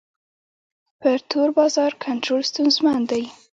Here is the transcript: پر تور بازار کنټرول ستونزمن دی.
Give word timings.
پر 1.01 1.17
تور 1.29 1.49
بازار 1.57 1.91
کنټرول 2.05 2.41
ستونزمن 2.51 2.99
دی. 3.11 3.23